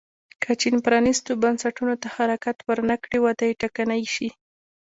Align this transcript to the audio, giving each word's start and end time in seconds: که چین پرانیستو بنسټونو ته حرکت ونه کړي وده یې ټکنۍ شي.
که 0.41 0.51
چین 0.61 0.75
پرانیستو 0.85 1.31
بنسټونو 1.43 1.93
ته 2.01 2.07
حرکت 2.15 2.57
ونه 2.67 2.95
کړي 3.03 3.19
وده 3.25 3.45
یې 3.49 3.57
ټکنۍ 3.61 4.03
شي. 4.13 4.29